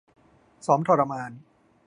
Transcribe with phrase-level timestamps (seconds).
[0.65, 1.31] ซ้อมทรมาน